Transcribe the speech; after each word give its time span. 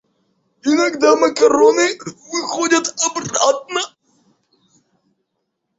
Иногда 0.63 1.15
макароны 1.15 1.89
выходят 2.31 2.87
обратно. 3.05 3.81